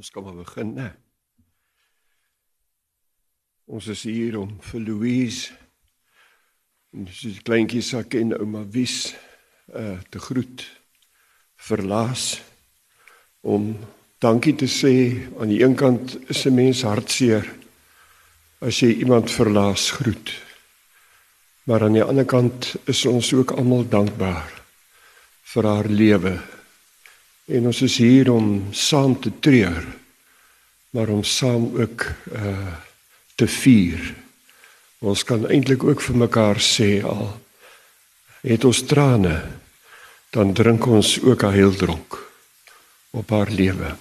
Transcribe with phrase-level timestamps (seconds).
[0.00, 0.94] Ons kan maar begin, né?
[3.68, 5.50] Ons is hier om vir Louise
[6.96, 9.10] en sy kleintjie sak en ouma Wies
[9.76, 10.64] uh te groet
[11.68, 12.40] verlaas
[13.44, 13.74] om
[14.24, 14.94] dankie te sê
[15.36, 17.44] aan die een kant is 'n mens hartseer
[18.64, 20.32] as jy iemand verlaas groet.
[21.68, 24.48] Maar aan die ander kant is ons ook almal dankbaar
[25.52, 26.40] vir haar lewe
[27.50, 29.82] En ons is hier om saam te treur,
[30.94, 32.76] maar om saam ook uh
[33.40, 34.00] te vier.
[35.00, 37.30] Ons kan eintlik ook vir mekaar sê al
[38.44, 39.32] het ons trane,
[40.36, 42.18] dan drink ons ook 'n heildronk
[43.10, 43.96] op haar lewe.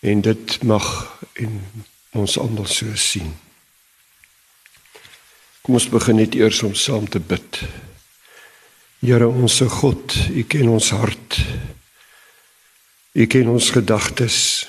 [0.00, 1.64] En dit mag in
[2.12, 3.32] ons almal so sien.
[5.62, 7.60] Kom ons begin net eers om saam te bid.
[8.98, 11.40] Here onsse God, U ken ons hart.
[13.18, 14.68] U ken ons gedagtes.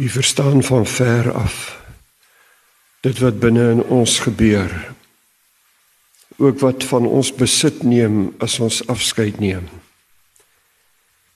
[0.00, 1.76] U verstaan van ver af
[3.00, 4.72] dit wat binne in ons gebeur.
[6.36, 9.68] Ook wat van ons besit neem as ons afskeid neem.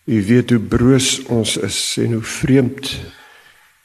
[0.05, 2.91] U weet hoe broos ons is en hoe vreemd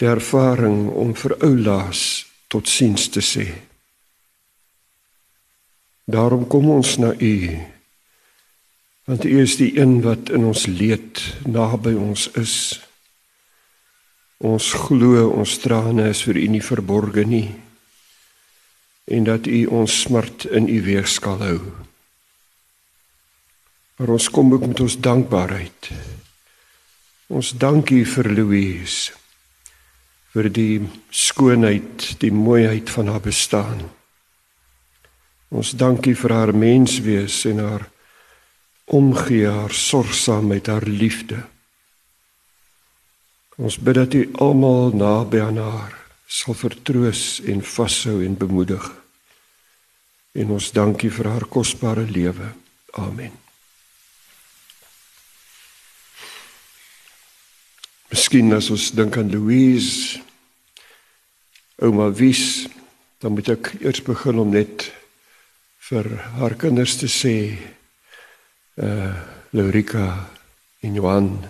[0.02, 2.02] die ervaring om vir ou laas
[2.48, 3.48] tot siens te sê.
[6.08, 7.36] Daarom kom ons na u
[9.08, 12.56] Want U is die een wat in ons leed naby ons is.
[14.44, 17.48] Ons glo ons trane is vir U nie verborge nie
[19.08, 21.60] en dat U ons smart in U weegskaal hou.
[23.98, 25.90] Maar ons kom ook met ons dankbaarheid.
[27.32, 29.16] Ons dankie vir Louise
[30.36, 33.88] vir die skoonheid, die mooiheid van haar bestaan.
[35.50, 37.88] Ons dankie vir haar menswees en haar
[38.88, 41.44] omgee haar sorgsaam met haar liefde.
[43.58, 45.96] Ons bid dat U almal naby aan haar
[46.28, 48.86] sal vertroos en vashou en bemoedig.
[50.32, 52.52] En ons dankie vir haar kosbare lewe.
[52.96, 53.34] Amen.
[58.08, 60.22] Miskien as ons dink aan Louise,
[61.84, 62.68] ouma Wies,
[63.20, 64.88] dan moet ek eers begin om net
[65.90, 67.36] vir haar kinders te sê
[68.78, 69.16] uh
[69.50, 70.30] Lorika
[70.80, 71.46] en Johan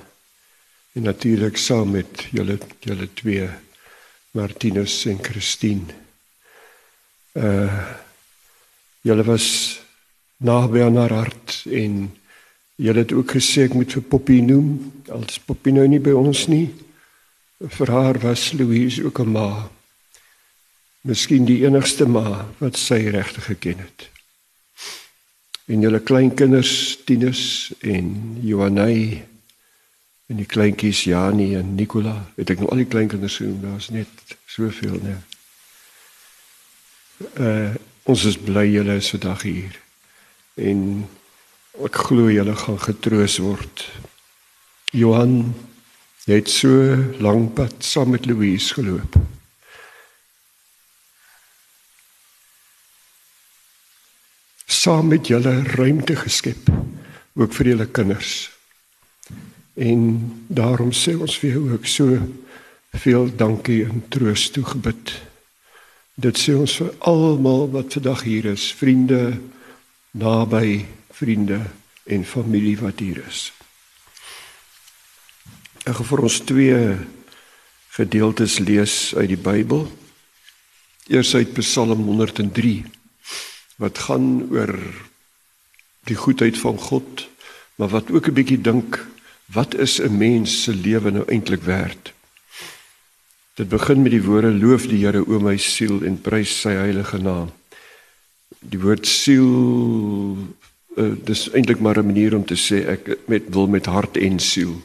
[0.94, 3.50] en natuurlik saam met julle julle twee
[4.32, 5.96] Martinus en Christine.
[7.34, 7.88] Uh
[9.02, 9.80] julle was
[10.38, 12.18] naby aan haar hart en
[12.76, 14.92] julle het ook gesê ek moet vir Poppy noem.
[15.12, 16.70] Als Poppy nou nie by ons nie.
[17.60, 19.70] Vir haar was Louise ook 'n ma.
[21.02, 24.17] Miskien die enigste ma wat sy regtig geken het
[25.68, 26.72] en julle kleinkinders
[27.06, 29.26] Tinus en Johanay
[30.28, 32.16] en die kleintjies Jani en Nicola.
[32.40, 35.20] Het ek nou al die kleinkinders genoem daar's net soveel nee.
[37.36, 37.76] Uh
[38.08, 39.74] ons is bly julle is vandag hier.
[40.56, 40.84] En
[41.84, 43.84] ek glo julle gaan getroos word.
[44.96, 45.42] Johan
[46.28, 49.20] jy het so lank pad saam met Louise geloop
[54.68, 56.68] saam met julle ruimte geskep
[57.34, 58.50] ook vir julle kinders.
[59.78, 60.02] En
[60.48, 62.20] daarom sê ons vir jou ook so
[62.98, 65.14] veel dankie en troos toegebid.
[66.18, 69.38] Dit sê ons vir almal wat vandag hier is, vriende,
[70.18, 71.62] naby vriende
[72.10, 73.52] en familie wat hier is.
[75.86, 76.82] Ek gaan vir ons twee
[77.96, 79.86] gedeeltes lees uit die Bybel.
[81.08, 82.97] Eers uit Psalm 103
[83.78, 84.74] wat gaan oor
[86.10, 87.28] die goedheid van God,
[87.76, 89.06] maar wat ook 'n bietjie dink
[89.46, 92.14] wat is 'n mens se lewe nou eintlik werd?
[93.58, 97.18] Dit begin met die woorde loof die Here o my siel en prys sy heilige
[97.18, 97.50] naam.
[98.60, 99.48] Die woord siel
[100.98, 104.40] uh, dis eintlik maar 'n manier om te sê ek met wil met hart en
[104.40, 104.82] siel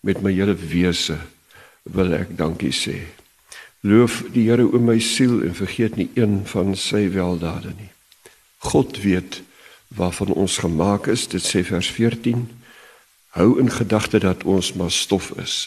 [0.00, 1.16] met my hele wese
[1.82, 3.00] wil ek dankie sê.
[3.80, 7.90] Loof die Here o my siel en vergeet nie een van sy weldade nie.
[8.62, 9.42] God weet
[9.92, 11.26] waarvan ons gemaak is.
[11.28, 12.46] Dit sê vers 14.
[13.36, 15.66] Hou in gedagte dat ons maar stof is.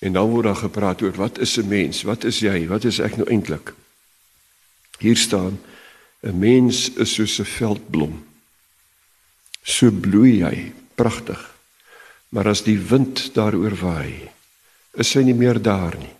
[0.00, 2.02] En dan word daar gepraat oor wat is 'n mens?
[2.02, 2.66] Wat is jy?
[2.66, 3.74] Wat is ek nou eintlik?
[4.98, 5.60] Hier staan
[6.22, 8.26] 'n mens is soos 'n veldblom.
[9.62, 11.54] So bloei hy, pragtig.
[12.28, 14.30] Maar as die wind daaroor waai,
[14.94, 16.14] is hy nie meer daar nie.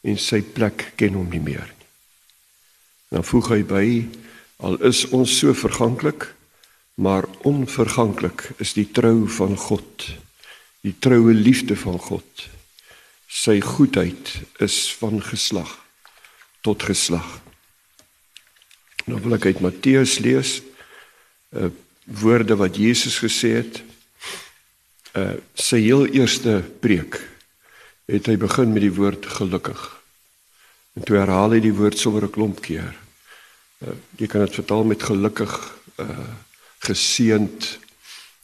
[0.00, 1.88] En sy plek ken hom nie meer nie.
[3.08, 4.08] Dan voeg hy by
[4.60, 6.34] Al is ons so verganklik,
[6.94, 10.10] maar onverganklik is die trou van God
[10.80, 12.46] Die troue liefde van God.
[13.28, 14.32] Sy goedheid
[14.64, 15.76] is van geslag
[16.64, 17.26] tot geslag.
[19.04, 20.58] Nou wil ek uit Matteus lees
[21.56, 21.68] uh,
[22.20, 23.82] woorde wat Jesus gesê het.
[25.16, 27.18] Uh sy heel eerste preek
[28.10, 29.80] het hy begin met die woord gelukkig.
[30.96, 32.94] En toe herhaal hy die woord sommer 'n klomp keer.
[33.80, 35.54] Uh jy kan dit vertaal met gelukkig,
[35.96, 36.28] uh
[36.80, 37.78] geseënd.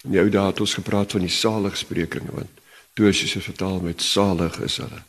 [0.04, 2.64] In die ou dae het ons gepraat van die saligsprekinge want
[2.96, 5.02] toe as jy se vertaal met salig is hulle.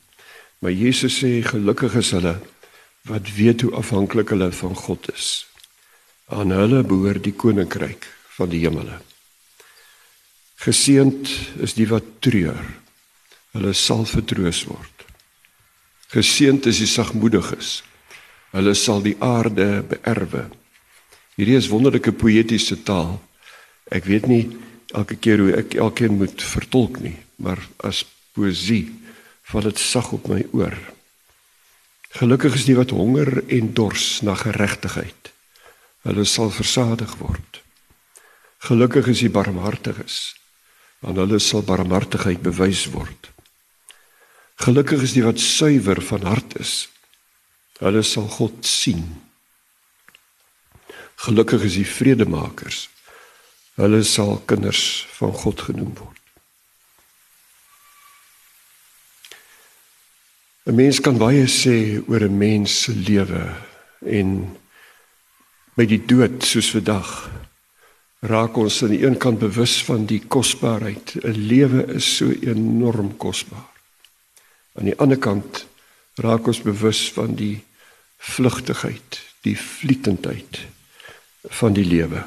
[0.60, 2.38] Maar Jesus sê gelukkig is hulle
[3.08, 5.46] wat weet hoe afhanklik hulle van God is.
[6.28, 9.00] Aan hulle behoort die koninkryk van die hemele.
[10.60, 11.30] Geseend
[11.64, 12.60] is die wat treur.
[13.56, 15.06] Hulle sal vertroos word.
[16.12, 17.82] Geseend is die sagmoediges.
[18.56, 20.48] Hulle sal die aarde beerwe.
[21.38, 23.18] Hierdie is wonderlike poëtiese taal.
[23.94, 24.44] Ek weet nie
[24.96, 28.88] elke keer hoe ek elkeen moet vertolk nie, maar as poesie
[29.52, 30.76] val dit sag op my oor.
[32.18, 35.32] Gelukkig is die wat honger en dors na geregtigheid.
[36.08, 37.62] Hulle sal versadig word.
[38.68, 40.36] Gelukkig is die barmhartiges,
[41.04, 43.30] want hulle sal barmhartigheid bewys word.
[44.64, 46.88] Gelukkig is die wat suiwer van hart is.
[47.80, 49.04] Hulle sal God sien.
[51.28, 52.88] Gelukkig is die vredemakers.
[53.78, 56.18] Hulle sal kinders van God genoem word.
[60.68, 63.56] 'n Mens kan baie sê oor 'n mens se lewe
[64.04, 64.58] en
[65.78, 67.30] by die dood soos vandag
[68.20, 71.16] raak ons aan die een kant bewus van die kosbaarheid.
[71.24, 73.70] 'n Lewe is so enorm kosbaar.
[74.76, 75.66] Aan die ander kant
[76.16, 77.64] raak ons bewus van die
[78.18, 80.60] vlugtigheid, die vlietendheid
[81.42, 82.24] van die lewe.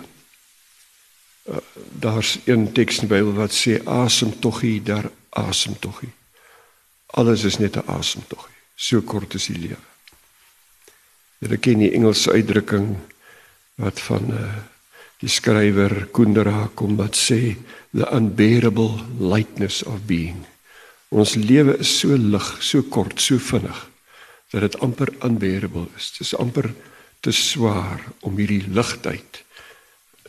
[1.49, 1.57] Uh,
[1.99, 6.13] daar's een teks in die Bybel wat sê asem toggie daar asem toggie.
[7.19, 8.57] Alles is net 'n asem toggie.
[8.75, 9.85] So kort is die lewe.
[11.39, 12.97] Jy ken die Engelse uitdrukking
[13.75, 14.55] wat van uh,
[15.21, 17.57] die skrywer Kundera kom wat sê
[17.93, 20.47] the unbearable lightness of being.
[21.09, 23.90] Ons lewe is so lig, so kort, so vinnig
[24.51, 26.11] dat dit amper unbearable is.
[26.11, 26.75] Dit is amper
[27.21, 29.45] te swaar om hierdie ligtheid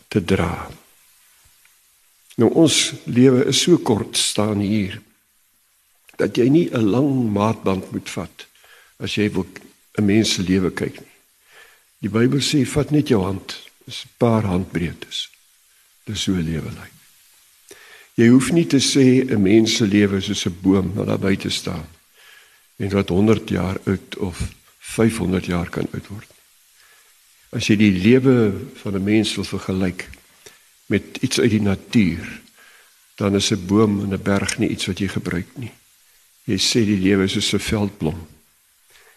[0.07, 0.69] te dra.
[2.35, 4.99] Nou ons lewe is so kort staan hier
[6.21, 8.47] dat jy nie 'n lang maatband moet vat
[8.99, 9.47] as jy wil
[9.97, 11.15] 'n mens se lewe kyk nie.
[11.99, 15.29] Die Bybel sê vat net jou hand is 'n paar handbreedtes.
[16.05, 16.93] Dis so lewe lyk.
[18.13, 21.19] Jy hoef nie te sê 'n mens se lewe is soos 'n boom wat daar
[21.19, 21.87] buite staan
[22.75, 24.39] en wat 100 jaar oud of
[24.79, 26.29] 500 jaar kan oud word.
[27.51, 30.09] As jy die lewe van 'n mens wil vergelyk
[30.85, 32.41] met iets uit die natuur,
[33.15, 35.71] dan is 'n boom en 'n berg nie iets wat jy gebruik nie.
[36.43, 38.27] Jy sê die lewe is soos 'n veldblom.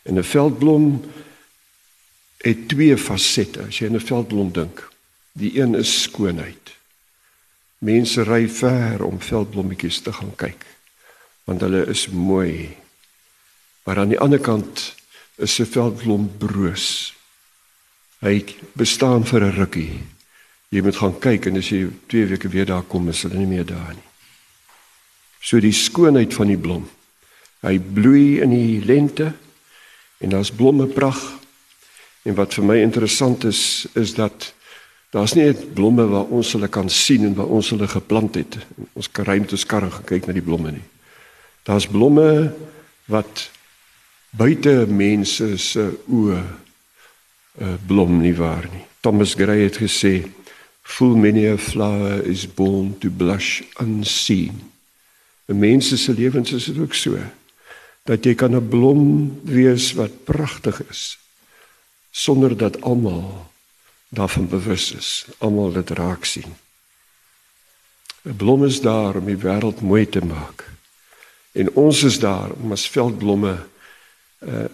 [0.02, 1.04] En 'n veldblom
[2.38, 4.92] het twee fasette as jy aan 'n veldblom dink.
[5.32, 6.76] Die een is skoonheid.
[7.78, 10.64] Mense ry ver om veldblommetjies te gaan kyk
[11.44, 12.76] want hulle is mooi.
[13.84, 14.94] Maar aan die ander kant
[15.36, 17.14] is 'n veldblom broos.
[18.20, 20.00] Hy bestaan vir 'n rukkie.
[20.69, 23.46] Jy moet gaan kyk en as jy 2 weke weer daar kom, is hulle nie
[23.46, 24.08] meer daar nie.
[25.40, 26.90] So die skoonheid van die blom.
[27.61, 29.32] Hy bloei in die lente
[30.18, 31.44] en daar's blomme pragt
[32.25, 34.52] En wat vir my interessant is is dat
[35.12, 38.56] daar's nie net blomme waar ons hulle kan sien en waar ons hulle geplant het.
[38.97, 40.87] Ons kan ruimtes karre kyk na die blomme nie.
[41.68, 42.54] Daar's blomme
[43.12, 43.50] wat
[44.37, 48.85] buite mense se oë uh, blom nie waar nie.
[49.00, 50.25] Thomas Gray het gesê
[50.83, 54.62] full many a flower is born to blush unseen.
[55.49, 57.19] 'n Mens se lewens is dit ook so
[58.05, 61.19] dat jy kan 'n blom wees wat pragtig is
[62.11, 63.50] sonder dat almal
[64.09, 66.55] daarvan bewus is, almal dit raak sien.
[68.23, 70.71] 'n Blom is daar om die wêreld mooi te maak.
[71.53, 73.67] En ons is daar om as veldblomme
[74.46, 74.68] uh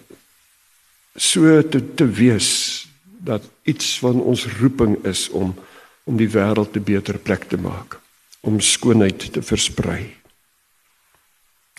[1.15, 2.87] so te te wees
[3.19, 5.51] dat iets van ons roeping is om
[6.03, 7.99] om die wêreld 'n beter plek te maak,
[8.41, 10.15] om skoonheid te versprei.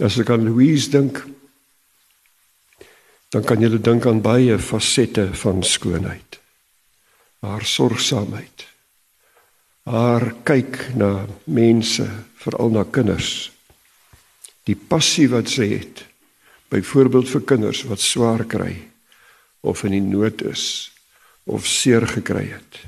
[0.01, 1.27] As ek aan Louise dink,
[3.29, 6.41] dan kan jy dink aan baie fasette van skoonheid.
[7.41, 8.67] Haar sorgsaamheid.
[9.83, 13.51] Haar kyk na mense, veral na kinders.
[14.65, 16.05] Die passie wat sy het.
[16.73, 18.73] Byvoorbeeld vir kinders wat swaar kry
[19.61, 20.91] of in die nood is
[21.45, 22.79] of seer gekry het.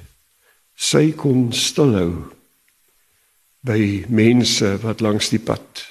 [0.75, 2.31] Sy kon stilhou
[3.65, 5.85] by mense wat langs die pad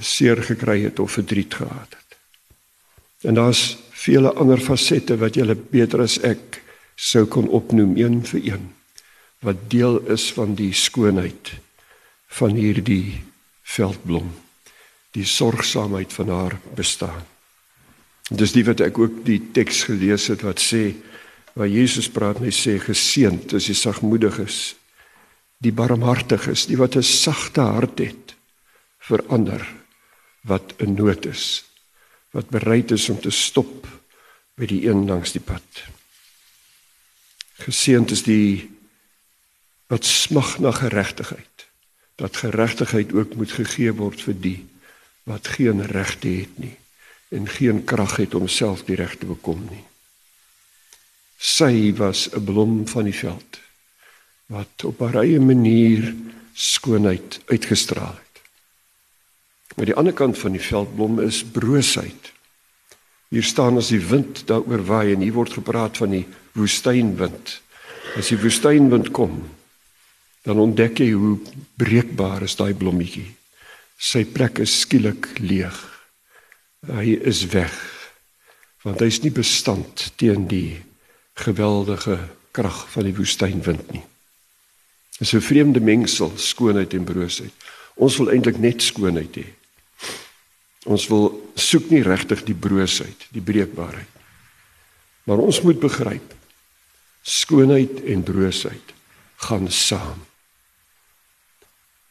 [0.00, 2.16] seer gekry het of verdriet gehad het.
[3.28, 6.60] En daar's vele ander fasette wat jy beter as ek
[6.96, 8.70] sou kon opnoem een vir een
[9.44, 11.52] wat deel is van die skoonheid
[12.40, 13.20] van hierdie
[13.76, 14.32] veldblom
[15.14, 17.24] die sorgsaamheid van haar bestaan
[18.30, 20.86] dis die wat ek ook die teks gelees het wat sê
[21.54, 24.60] waar Jesus praat en hy sê geseënd is die sagmoediges
[25.64, 28.36] die barmhartiges die wat 'n sagte hart het
[29.08, 29.62] vir ander
[30.42, 31.64] wat in nood is
[32.32, 33.86] wat bereid is om te stop
[34.56, 35.84] by die een langs die pad
[37.54, 38.70] Geseënd is die
[39.86, 41.66] wat smag na geregtigheid.
[42.14, 44.58] Dat geregtigheid ook moet gegee word vir die
[45.24, 46.76] wat geen regte het nie
[47.34, 49.84] en geen krag het om self die reg te bekom nie.
[51.38, 53.60] Sy was 'n blom van die veld
[54.46, 56.14] wat op 'n eie manier
[56.52, 58.42] skoonheid uitgestraal het.
[59.76, 62.32] Maar die ander kant van die veldblom is broosheid.
[63.28, 67.60] Hier staan as die wind daaroor waai en hier word gepraat van die woestynwind.
[68.16, 69.50] As die woestynwind kom,
[70.42, 71.38] dan ontdek jy hoe
[71.74, 73.34] breekbaar is daai blommetjie.
[74.04, 75.76] Sy plek is skielik leeg.
[76.90, 77.72] Hy is weg.
[78.84, 80.82] Want hy is nie bestand teen die
[81.40, 82.18] geweldige
[82.54, 84.04] krag van die woestynwind nie.
[85.18, 87.54] Dis 'n vreemde mengsel skoonheid en broosheid.
[87.96, 89.46] Ons wil eintlik net skoonheid hê.
[90.84, 94.12] Ons wil soek nie regtig die broosheid, die breekbaarheid.
[95.24, 96.34] Maar ons moet begryp
[97.22, 98.92] skoonheid en broosheid
[99.36, 100.20] gaan saam.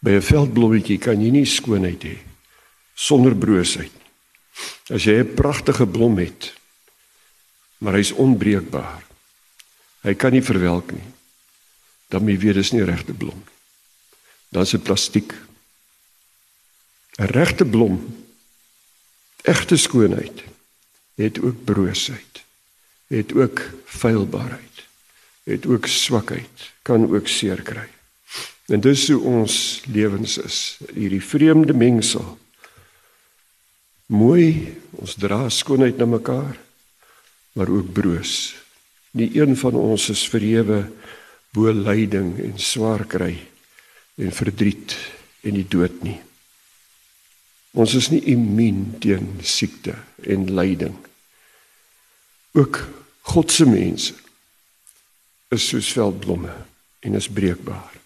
[0.03, 2.17] By 'n veldblommetjie kan jy nie skoonheid hê
[2.95, 3.91] sonder broosheid.
[4.89, 6.53] As jy 'n pragtige blom het,
[7.77, 9.03] maar hy's onbreekbaar.
[10.03, 11.07] Hy kan nie verwelk nie.
[12.10, 13.55] Dan jy weet dis nie regte blom nie.
[14.51, 15.33] Dan se plastiek.
[17.17, 18.25] 'n Regte blom,
[19.43, 20.43] egte skoonheid,
[21.15, 22.43] het ook broosheid.
[23.07, 24.74] Het ook feilbaarheid
[25.43, 27.88] het ook swakheid, kan ook seer kry.
[28.72, 29.55] En dis hoe ons
[29.91, 30.60] lewens is,
[30.93, 32.25] hierdie vreemde mengsel.
[34.13, 36.55] Mooi, ons dra skoonheid na mekaar,
[37.58, 38.53] maar ook broos.
[39.12, 40.86] Nie een van ons is verhewe
[41.53, 43.36] bo lyding en swaar kry
[44.17, 44.96] en verdriet
[45.43, 46.20] en die dood nie.
[47.74, 49.96] Ons is nie immuun teen siekte
[50.29, 50.96] en lyding.
[52.53, 52.84] Ook
[53.34, 54.13] God se mense
[55.53, 56.53] is soos veldblomme
[57.05, 58.02] en is breekbaar.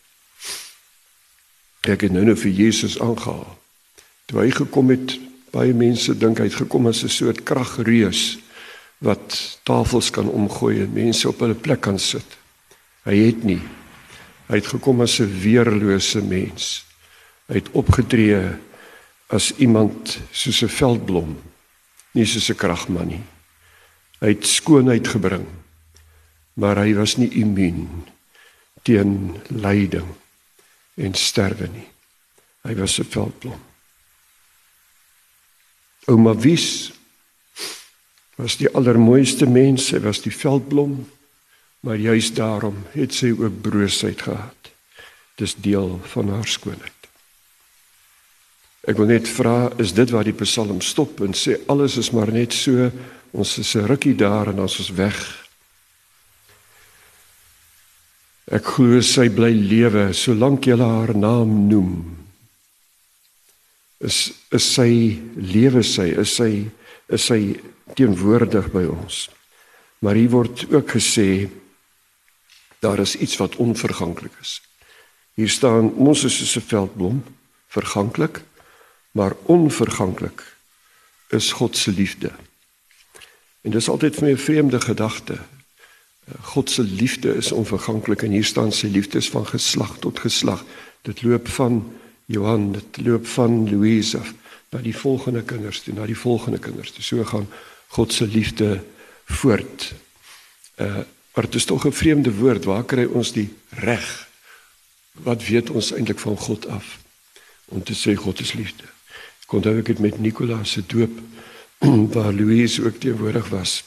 [1.88, 3.48] Ek het nou net vir Jesus aangehaal.
[4.28, 5.16] Toe hy gekom het,
[5.54, 8.38] baie mense dink hy het gekom as 'n soort kragreus
[9.00, 12.38] wat tafels kan omgooi en mense op hulle plek kan sit.
[13.06, 13.62] Hy het nie.
[14.48, 16.86] Hy het gekom as 'n weerlose mens.
[17.48, 18.58] Hy het opgetree
[19.30, 21.38] as iemand soos 'n veldblom,
[22.14, 23.24] nie soos 'n kragman nie.
[24.20, 25.46] Hy het skoonheid gebring
[26.58, 27.86] maar hy was nie immuun
[28.88, 30.08] teen lyding
[30.98, 31.88] en sterwe nie.
[32.66, 33.62] Hy was 'n veldblom.
[36.08, 36.92] Ouma Wies
[38.36, 41.10] was die allermooiste mens, sy was die veldblom,
[41.80, 44.72] maar juis daarom het sy ook broosheid gehad.
[45.36, 46.94] Dis deel van haar skoonheid.
[48.88, 52.32] Ek wil net vra, is dit waar die Psalm stop en sê alles is maar
[52.32, 52.92] net so,
[53.32, 55.47] ons is 'n rukkie daar en ons is weg
[58.48, 61.92] Ek glo sy bly lewe solank jy haar naam noem.
[64.00, 66.52] Is is sy lewe sy is sy
[67.12, 67.58] is sy
[67.98, 69.26] teenwoordig by ons.
[70.00, 71.50] Maar hier word ook gesê
[72.80, 74.62] daar is iets wat onverganklik is.
[75.36, 77.24] Hier staan ons is soos 'n veldblom,
[77.68, 78.42] verganklik,
[79.12, 80.42] maar onverganklik
[81.30, 82.32] is God se liefde.
[83.62, 85.38] En dis altyd vir my 'n vreemde gedagte.
[86.42, 90.66] God se liefde is onverganklik en hier staan sy liefde is van geslag tot geslag.
[91.02, 91.80] Dit loop van
[92.26, 94.34] Johan, dit loop van Louise af
[94.70, 96.92] na die volgende kinders toe, na die volgende kinders.
[96.92, 97.04] Toe.
[97.04, 97.48] So gaan
[97.88, 98.84] God se liefde
[99.26, 99.94] voort.
[100.76, 101.06] Uh
[101.38, 102.64] maar dit is tog 'n vreemde woord.
[102.64, 104.28] Waar kry ons die reg?
[105.12, 106.98] Wat weet ons eintlik van God af
[107.66, 108.84] om te sê God is liefde?
[109.46, 111.20] Kon dit ook met Nikolaas se doop
[112.14, 113.84] waar Louise ook teenwoordig was.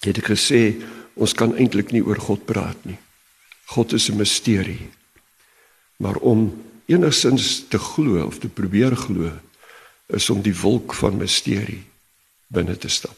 [0.00, 0.80] Het ek gesê
[1.14, 2.98] ons kan eintlik nie oor God praat nie.
[3.74, 4.90] God is 'n misterie.
[5.96, 9.30] Maar om enigsins te glo of te probeer glo
[10.06, 11.84] is om die wolk van misterie
[12.46, 13.16] binne te stap.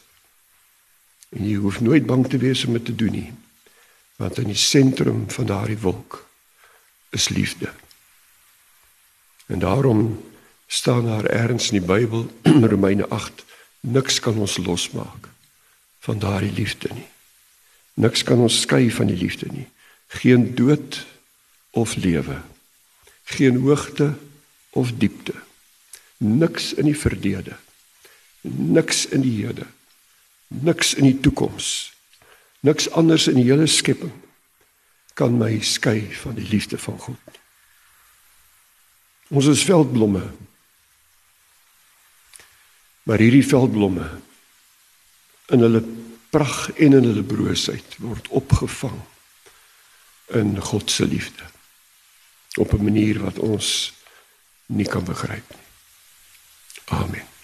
[1.29, 3.33] En jy hoef nooit bang te wees om dit te doen nie.
[4.15, 6.27] Want in die sentrum van daardie wolk
[7.09, 7.73] is liefde.
[9.45, 10.23] En daarom
[10.67, 12.31] staan daar ergens in die Bybel
[12.73, 13.43] Romeine 8
[13.79, 15.29] niks kan ons losmaak
[15.99, 17.07] van daardie liefde nie.
[17.95, 19.67] Niks kan ons skei van die liefde nie.
[20.19, 20.99] Geen dood
[21.71, 22.41] of lewe.
[23.35, 24.13] Geen hoogte
[24.75, 25.33] of diepte.
[26.17, 27.55] Niks in die verlede.
[28.45, 29.65] Niks in die hede.
[30.47, 31.93] Niks in die toekoms.
[32.59, 34.13] Niks anders in die hele skepping
[35.15, 37.37] kan my skei van die liefde van God.
[39.31, 40.25] Ons is veldblomme.
[43.07, 44.09] Maar hierdie veldblomme
[45.55, 45.81] in hulle
[46.35, 48.97] pragt en in hulle broosheid word opgevang
[50.35, 51.47] in God se liefde
[52.59, 53.93] op 'n manier wat ons
[54.65, 55.65] nie kan begryp nie.
[56.85, 57.34] Amen.